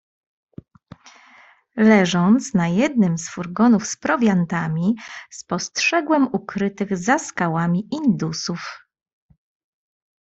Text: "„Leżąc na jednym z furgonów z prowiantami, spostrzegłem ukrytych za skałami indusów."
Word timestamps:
"„Leżąc 1.75 2.53
na 2.53 2.67
jednym 2.67 3.17
z 3.17 3.29
furgonów 3.29 3.87
z 3.87 3.95
prowiantami, 3.97 4.95
spostrzegłem 5.31 6.27
ukrytych 6.31 6.97
za 6.97 7.19
skałami 7.19 7.87
indusów." 7.91 8.87